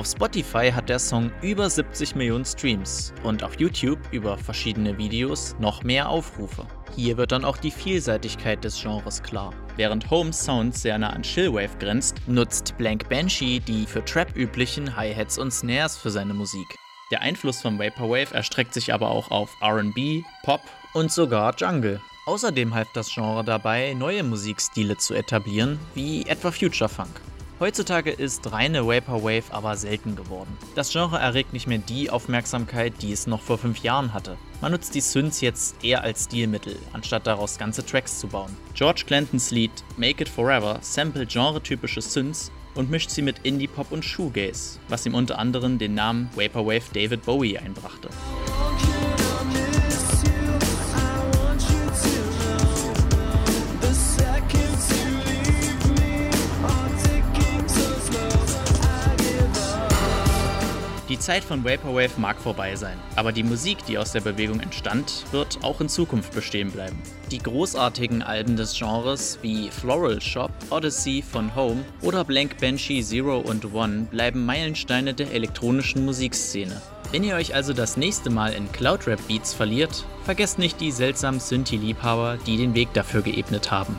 Auf 0.04 0.10
Spotify 0.10 0.70
hat 0.70 0.90
der 0.90 0.98
Song 0.98 1.32
über 1.40 1.70
70 1.70 2.14
Millionen 2.14 2.44
Streams 2.44 3.14
und 3.22 3.42
auf 3.42 3.58
YouTube 3.58 3.98
über 4.10 4.36
verschiedene 4.36 4.98
Videos 4.98 5.56
noch 5.58 5.82
mehr 5.82 6.10
Aufrufe. 6.10 6.66
Hier 6.94 7.16
wird 7.16 7.32
dann 7.32 7.42
auch 7.42 7.56
die 7.56 7.70
Vielseitigkeit 7.70 8.62
des 8.62 8.78
Genres 8.82 9.22
klar. 9.22 9.54
Während 9.76 10.10
Home 10.10 10.30
Sound 10.34 10.74
sehr 10.74 10.98
nah 10.98 11.08
an 11.08 11.22
Chillwave 11.22 11.78
grenzt, 11.78 12.16
nutzt 12.26 12.76
Blank 12.76 13.08
Banshee 13.08 13.60
die 13.60 13.86
für 13.86 14.04
Trap 14.04 14.36
üblichen 14.36 14.94
Hi-Hats 14.94 15.38
und 15.38 15.50
Snares 15.50 15.96
für 15.96 16.10
seine 16.10 16.34
Musik. 16.34 16.66
Der 17.10 17.22
Einfluss 17.22 17.62
von 17.62 17.78
Vaporwave 17.78 18.34
erstreckt 18.34 18.74
sich 18.74 18.92
aber 18.92 19.08
auch 19.08 19.30
auf 19.30 19.56
RB, 19.62 20.22
Pop 20.42 20.60
und 20.92 21.12
sogar 21.12 21.54
Jungle. 21.56 21.98
Außerdem 22.26 22.74
half 22.74 22.88
das 22.92 23.08
Genre 23.14 23.42
dabei, 23.42 23.94
neue 23.94 24.22
Musikstile 24.22 24.98
zu 24.98 25.14
etablieren, 25.14 25.80
wie 25.94 26.26
etwa 26.26 26.50
Future 26.50 26.90
Funk. 26.90 27.22
Heutzutage 27.60 28.10
ist 28.10 28.50
reine 28.50 28.84
Vaporwave 28.88 29.44
aber 29.50 29.76
selten 29.76 30.16
geworden. 30.16 30.58
Das 30.74 30.90
Genre 30.90 31.18
erregt 31.18 31.52
nicht 31.52 31.68
mehr 31.68 31.78
die 31.78 32.10
Aufmerksamkeit, 32.10 32.94
die 33.00 33.12
es 33.12 33.28
noch 33.28 33.40
vor 33.40 33.58
fünf 33.58 33.78
Jahren 33.78 34.12
hatte. 34.12 34.36
Man 34.60 34.72
nutzt 34.72 34.94
die 34.96 35.00
Synths 35.00 35.40
jetzt 35.40 35.84
eher 35.84 36.02
als 36.02 36.24
Stilmittel, 36.24 36.76
anstatt 36.92 37.28
daraus 37.28 37.56
ganze 37.56 37.86
Tracks 37.86 38.18
zu 38.18 38.26
bauen. 38.26 38.56
George 38.74 39.04
Clantons 39.06 39.52
Lied 39.52 39.70
Make 39.96 40.22
It 40.24 40.28
Forever 40.28 40.78
samplet 40.80 41.32
genretypische 41.32 42.02
Synths 42.02 42.50
und 42.74 42.90
mischt 42.90 43.10
sie 43.10 43.22
mit 43.22 43.36
Indie-Pop 43.44 43.92
und 43.92 44.04
Shoegaze, 44.04 44.80
was 44.88 45.06
ihm 45.06 45.14
unter 45.14 45.38
anderem 45.38 45.78
den 45.78 45.94
Namen 45.94 46.28
Vaporwave 46.34 46.92
David 46.92 47.24
Bowie 47.24 47.56
einbrachte. 47.56 48.08
Die 61.14 61.20
Zeit 61.20 61.44
von 61.44 61.64
Vaporwave 61.64 62.18
mag 62.18 62.40
vorbei 62.40 62.74
sein, 62.74 62.98
aber 63.14 63.30
die 63.30 63.44
Musik, 63.44 63.78
die 63.86 63.98
aus 63.98 64.10
der 64.10 64.20
Bewegung 64.20 64.58
entstand, 64.58 65.24
wird 65.30 65.62
auch 65.62 65.80
in 65.80 65.88
Zukunft 65.88 66.34
bestehen 66.34 66.72
bleiben. 66.72 67.00
Die 67.30 67.38
großartigen 67.38 68.20
Alben 68.20 68.56
des 68.56 68.76
Genres 68.76 69.38
wie 69.40 69.70
Floral 69.70 70.20
Shop, 70.20 70.50
Odyssey 70.70 71.22
von 71.22 71.54
Home 71.54 71.84
oder 72.02 72.24
Blank 72.24 72.58
Banshee 72.58 73.00
Zero 73.00 73.38
und 73.38 73.72
One 73.72 74.08
bleiben 74.10 74.44
Meilensteine 74.44 75.14
der 75.14 75.30
elektronischen 75.30 76.04
Musikszene. 76.04 76.82
Wenn 77.12 77.22
ihr 77.22 77.36
euch 77.36 77.54
also 77.54 77.72
das 77.72 77.96
nächste 77.96 78.28
Mal 78.28 78.52
in 78.52 78.72
Cloudrap 78.72 79.24
Beats 79.28 79.54
verliert, 79.54 80.04
vergesst 80.24 80.58
nicht 80.58 80.80
die 80.80 80.90
seltsamen 80.90 81.38
Synthi-Liebhaber, 81.38 82.38
die 82.44 82.56
den 82.56 82.74
Weg 82.74 82.92
dafür 82.92 83.22
geebnet 83.22 83.70
haben. 83.70 83.96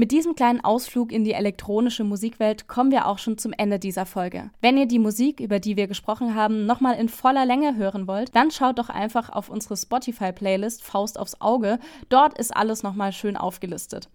Mit 0.00 0.12
diesem 0.12 0.34
kleinen 0.34 0.64
Ausflug 0.64 1.12
in 1.12 1.24
die 1.24 1.34
elektronische 1.34 2.04
Musikwelt 2.04 2.68
kommen 2.68 2.90
wir 2.90 3.06
auch 3.06 3.18
schon 3.18 3.36
zum 3.36 3.52
Ende 3.52 3.78
dieser 3.78 4.06
Folge. 4.06 4.48
Wenn 4.62 4.78
ihr 4.78 4.86
die 4.86 4.98
Musik, 4.98 5.40
über 5.40 5.60
die 5.60 5.76
wir 5.76 5.88
gesprochen 5.88 6.34
haben, 6.34 6.64
nochmal 6.64 6.96
in 6.96 7.10
voller 7.10 7.44
Länge 7.44 7.76
hören 7.76 8.06
wollt, 8.06 8.34
dann 8.34 8.50
schaut 8.50 8.78
doch 8.78 8.88
einfach 8.88 9.28
auf 9.28 9.50
unsere 9.50 9.76
Spotify-Playlist 9.76 10.82
Faust 10.82 11.18
aufs 11.18 11.42
Auge. 11.42 11.78
Dort 12.08 12.38
ist 12.38 12.56
alles 12.56 12.82
nochmal 12.82 13.12
schön 13.12 13.36
aufgelistet. 13.36 14.08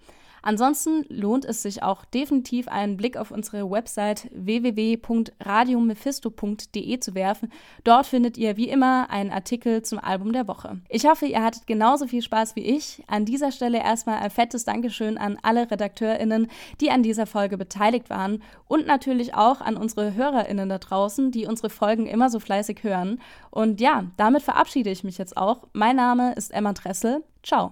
Ansonsten 0.46 1.04
lohnt 1.10 1.44
es 1.44 1.64
sich 1.64 1.82
auch 1.82 2.06
definitiv 2.06 2.68
einen 2.68 2.98
Blick 2.98 3.18
auf 3.18 3.32
unsere 3.32 3.68
Website 3.68 4.30
www.radiomephisto.de 4.32 7.00
zu 7.00 7.16
werfen. 7.16 7.52
Dort 7.84 8.06
findet 8.06 8.38
ihr 8.38 8.56
wie 8.56 8.70
immer 8.70 9.10
einen 9.10 9.32
Artikel 9.32 9.82
zum 9.82 9.98
Album 9.98 10.34
der 10.34 10.48
Woche. 10.48 10.80
Ich 10.88 11.08
hoffe, 11.08 11.26
ihr 11.26 11.44
hattet 11.44 11.66
genauso 11.66 12.06
viel 12.06 12.22
Spaß 12.22 12.56
wie 12.56 12.62
ich. 12.62 13.02
An 13.08 13.26
dieser 13.26 13.52
Stelle 13.52 13.80
erstmal 13.80 14.20
ein 14.20 14.30
fettes 14.30 14.66
Dankeschön 14.66 15.18
an 15.18 15.40
alle 15.42 15.72
RedakteurInnen, 15.72 16.46
die 16.80 16.92
an 16.92 17.02
dieser 17.02 17.26
Folge 17.26 17.58
beteiligt 17.58 18.12
waren 18.12 18.44
und 18.68 18.86
natürlich 18.86 19.34
auch 19.34 19.62
an 19.62 19.78
unsere 19.78 20.14
HörerInnen 20.14 20.70
da 20.70 20.78
draußen, 20.78 21.32
die 21.32 21.48
unsere 21.48 21.72
Folgen 21.72 22.06
immer 22.06 22.30
so 22.30 22.40
fleißig 22.40 22.84
hören. 22.84 23.20
Und 23.50 23.82
ja, 23.82 24.04
damit 24.16 24.44
verabschiede 24.44 24.92
ich 24.92 25.04
mich 25.04 25.18
jetzt 25.18 25.38
auch. 25.38 25.64
Mein 25.74 25.96
Name 25.96 26.34
ist 26.34 26.54
Emma 26.54 26.74
Dressel. 26.74 27.24
Ciao. 27.42 27.72